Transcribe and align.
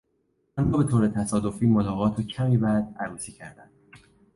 آن 0.57 0.69
دو 0.71 0.77
به 0.77 0.83
طور 0.83 1.07
تصادفی 1.07 1.65
ملاقات 1.65 2.19
و 2.19 2.23
کمی 2.23 2.57
بعد 2.57 2.95
عروسی 2.99 3.31
کردند. 3.31 3.71